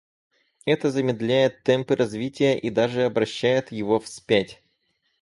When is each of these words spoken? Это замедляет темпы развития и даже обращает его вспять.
Это 0.65 0.89
замедляет 0.89 1.61
темпы 1.63 1.95
развития 1.95 2.57
и 2.57 2.71
даже 2.71 3.03
обращает 3.05 3.71
его 3.71 3.99
вспять. 3.99 4.63